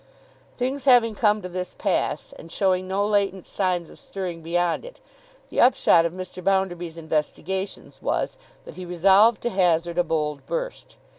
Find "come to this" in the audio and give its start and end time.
1.13-1.75